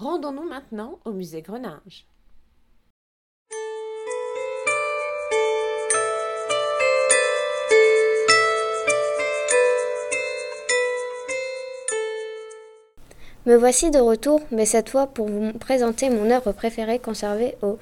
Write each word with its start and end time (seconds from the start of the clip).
Rendons-nous 0.00 0.48
maintenant 0.48 1.00
au 1.04 1.10
musée 1.10 1.42
Grenage. 1.42 2.06
Me 13.44 13.56
voici 13.56 13.90
de 13.90 13.98
retour, 13.98 14.40
mais 14.52 14.66
cette 14.66 14.88
fois 14.88 15.08
pour 15.08 15.26
vous 15.26 15.52
présenter 15.54 16.10
mon 16.10 16.30
œuvre 16.30 16.52
préférée 16.52 17.00
conservée 17.00 17.56
au 17.62 17.80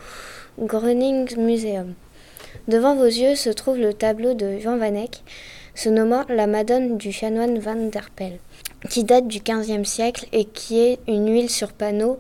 Groningen 0.59 1.27
Museum. 1.37 1.93
Devant 2.67 2.97
vos 2.97 3.05
yeux 3.05 3.35
se 3.35 3.51
trouve 3.51 3.77
le 3.77 3.93
tableau 3.93 4.33
de 4.33 4.59
Jean 4.59 4.79
Van 4.79 4.95
Eyck, 4.95 5.23
se 5.75 5.91
nommant 5.91 6.25
La 6.31 6.47
Madone 6.47 6.97
du 6.97 7.13
chanoine 7.13 7.59
Van 7.59 7.75
der 7.75 8.09
Pel, 8.09 8.39
qui 8.89 9.05
date 9.05 9.27
du 9.27 9.41
XVe 9.41 9.85
siècle 9.85 10.27
et 10.33 10.45
qui 10.45 10.81
est 10.81 10.99
une 11.09 11.31
huile 11.31 11.51
sur 11.51 11.73
panneau 11.73 12.19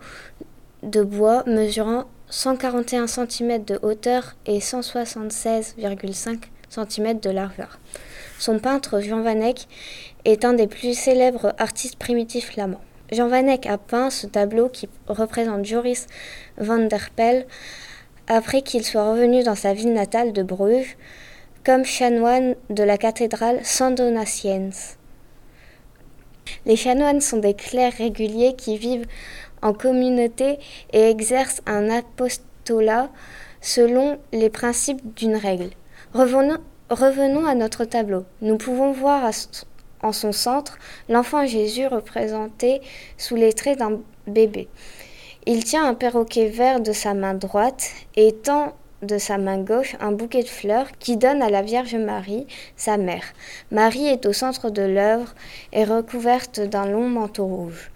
de 0.82 1.02
bois 1.02 1.44
mesurant 1.46 2.04
141 2.28 3.06
cm 3.06 3.64
de 3.64 3.78
hauteur 3.82 4.36
et 4.46 4.58
176,5 4.58 6.38
cm 6.68 7.20
de 7.20 7.30
largeur. 7.30 7.78
Son 8.38 8.58
peintre 8.58 9.00
Jean 9.00 9.22
Van 9.22 9.40
est 10.24 10.44
un 10.44 10.52
des 10.52 10.66
plus 10.66 10.98
célèbres 10.98 11.54
artistes 11.58 11.96
primitifs 11.96 12.52
flamands. 12.52 12.80
Jean 13.12 13.28
Van 13.28 13.48
a 13.48 13.78
peint 13.78 14.10
ce 14.10 14.26
tableau 14.26 14.68
qui 14.68 14.88
représente 15.06 15.64
Joris 15.64 16.06
van 16.58 16.78
der 16.78 17.10
Pel 17.14 17.46
après 18.26 18.62
qu'il 18.62 18.84
soit 18.84 19.10
revenu 19.10 19.44
dans 19.44 19.54
sa 19.54 19.72
ville 19.72 19.92
natale 19.92 20.32
de 20.32 20.42
Bruges 20.42 20.96
comme 21.64 21.84
chanoine 21.84 22.56
de 22.70 22.82
la 22.82 22.98
cathédrale 22.98 23.60
Saint-Donatiens. 23.62 24.70
Les 26.64 26.76
chanoines 26.76 27.20
sont 27.20 27.38
des 27.38 27.54
clercs 27.54 27.94
réguliers 27.94 28.54
qui 28.56 28.76
vivent 28.76 29.06
en 29.62 29.72
communauté 29.72 30.58
et 30.92 31.10
exercent 31.10 31.62
un 31.66 31.88
apostolat 31.90 33.10
selon 33.60 34.18
les 34.32 34.50
principes 34.50 35.14
d'une 35.14 35.36
règle. 35.36 35.70
Revenons, 36.14 37.46
à 37.46 37.54
notre 37.54 37.84
tableau. 37.84 38.24
Nous 38.40 38.58
pouvons 38.58 38.92
voir 38.92 39.30
en 40.02 40.12
son 40.12 40.32
centre 40.32 40.78
l'enfant 41.08 41.46
Jésus 41.46 41.86
représenté 41.86 42.80
sous 43.18 43.34
les 43.34 43.52
traits 43.52 43.78
d'un 43.78 44.00
bébé. 44.26 44.68
Il 45.46 45.64
tient 45.64 45.86
un 45.86 45.94
perroquet 45.94 46.48
vert 46.48 46.80
de 46.80 46.92
sa 46.92 47.14
main 47.14 47.34
droite 47.34 47.90
et 48.16 48.32
tend 48.32 48.74
de 49.02 49.18
sa 49.18 49.38
main 49.38 49.58
gauche 49.58 49.96
un 50.00 50.12
bouquet 50.12 50.42
de 50.42 50.48
fleurs 50.48 50.90
qui 50.98 51.16
donne 51.16 51.42
à 51.42 51.50
la 51.50 51.62
Vierge 51.62 51.94
Marie, 51.94 52.46
sa 52.76 52.96
mère. 52.96 53.24
Marie 53.70 54.06
est 54.06 54.26
au 54.26 54.32
centre 54.32 54.70
de 54.70 54.82
l'œuvre 54.82 55.34
et 55.72 55.84
recouverte 55.84 56.60
d'un 56.60 56.86
long 56.86 57.08
manteau 57.08 57.46
rouge. 57.46 57.90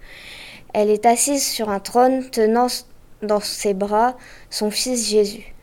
Elle 0.73 0.89
est 0.89 1.05
assise 1.05 1.45
sur 1.45 1.69
un 1.69 1.79
trône 1.79 2.29
tenant 2.29 2.67
dans 3.21 3.39
ses 3.39 3.73
bras 3.73 4.15
son 4.49 4.71
fils 4.71 5.09
Jésus. 5.09 5.53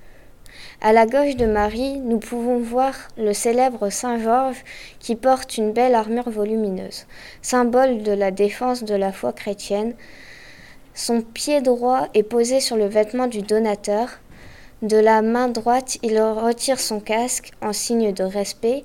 À 0.81 0.93
la 0.93 1.07
gauche 1.07 1.35
de 1.35 1.47
Marie, 1.47 1.99
nous 1.99 2.19
pouvons 2.19 2.59
voir 2.59 2.95
le 3.17 3.33
célèbre 3.33 3.91
Saint 3.91 4.21
Georges 4.21 4.63
qui 5.01 5.17
porte 5.17 5.59
une 5.59 5.73
belle 5.73 5.97
armure 5.97 6.31
volumineuse, 6.31 7.07
symbole 7.43 8.05
de 8.05 8.13
la 8.13 8.31
défense 8.31 8.85
de 8.85 8.95
la 8.95 9.11
foi 9.11 9.33
chrétienne. 9.33 9.95
Son 10.95 11.21
pied 11.21 11.63
droit 11.63 12.07
est 12.15 12.23
posé 12.23 12.61
sur 12.61 12.77
le 12.77 12.87
vêtement 12.87 13.27
du 13.27 13.43
donateur. 13.43 14.21
De 14.83 14.97
la 14.97 15.23
main 15.23 15.49
droite, 15.49 15.99
il 16.03 16.21
retire 16.21 16.79
son 16.79 17.01
casque 17.01 17.51
en 17.61 17.73
signe 17.73 18.13
de 18.13 18.25
respect. 18.25 18.85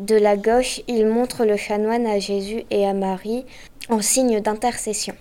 De 0.00 0.16
la 0.16 0.36
gauche, 0.36 0.80
il 0.88 1.06
montre 1.06 1.44
le 1.44 1.56
chanoine 1.56 2.06
à 2.06 2.18
Jésus 2.18 2.64
et 2.70 2.86
à 2.86 2.94
Marie 2.94 3.44
en 3.88 4.00
signe 4.00 4.40
d'intercession. 4.40 5.14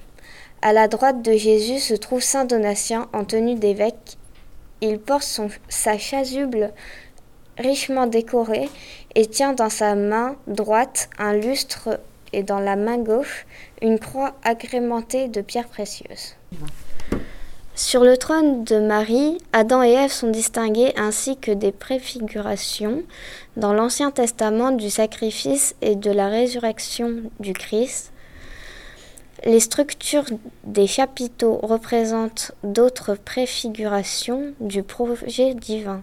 À 0.61 0.73
la 0.73 0.87
droite 0.87 1.21
de 1.23 1.33
Jésus 1.33 1.79
se 1.79 1.95
trouve 1.95 2.21
Saint 2.21 2.45
Donatien 2.45 3.09
en 3.13 3.25
tenue 3.25 3.55
d'évêque 3.55 4.17
il 4.81 4.99
porte 4.99 5.41
sa 5.69 5.97
chasuble 5.97 6.73
richement 7.57 8.07
décorée 8.07 8.69
et 9.13 9.27
tient 9.27 9.53
dans 9.53 9.69
sa 9.69 9.93
main 9.95 10.35
droite 10.47 11.09
un 11.19 11.33
lustre 11.33 11.99
et 12.33 12.41
dans 12.43 12.59
la 12.59 12.75
main 12.75 12.97
gauche 12.97 13.45
une 13.81 13.99
croix 13.99 14.33
agrémentée 14.43 15.27
de 15.27 15.41
pierres 15.41 15.67
précieuses. 15.67 16.35
Sur 17.91 18.05
le 18.05 18.15
trône 18.15 18.63
de 18.63 18.79
Marie, 18.79 19.37
Adam 19.51 19.83
et 19.83 19.91
Ève 19.91 20.13
sont 20.13 20.29
distingués 20.29 20.93
ainsi 20.95 21.35
que 21.35 21.51
des 21.51 21.73
préfigurations 21.73 23.03
dans 23.57 23.73
l'Ancien 23.73 24.11
Testament 24.11 24.71
du 24.71 24.89
sacrifice 24.89 25.75
et 25.81 25.97
de 25.97 26.09
la 26.09 26.29
résurrection 26.29 27.15
du 27.41 27.51
Christ. 27.51 28.13
Les 29.43 29.59
structures 29.59 30.23
des 30.63 30.87
chapiteaux 30.87 31.59
représentent 31.61 32.53
d'autres 32.63 33.15
préfigurations 33.15 34.53
du 34.61 34.83
projet 34.83 35.53
divin. 35.53 36.01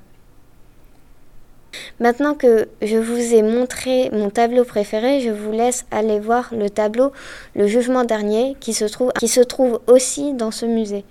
Maintenant 2.00 2.34
que 2.34 2.68
je 2.82 2.98
vous 2.98 3.32
ai 3.32 3.42
montré 3.42 4.10
mon 4.12 4.28
tableau 4.28 4.64
préféré, 4.64 5.22
je 5.22 5.30
vous 5.30 5.52
laisse 5.52 5.86
aller 5.90 6.20
voir 6.20 6.50
le 6.52 6.68
tableau 6.68 7.12
Le 7.54 7.66
Jugement 7.66 8.04
dernier 8.04 8.56
qui 8.60 8.74
se 8.74 8.84
trouve, 8.84 9.10
qui 9.18 9.28
se 9.28 9.40
trouve 9.40 9.80
aussi 9.86 10.34
dans 10.34 10.50
ce 10.50 10.66
musée. 10.66 11.06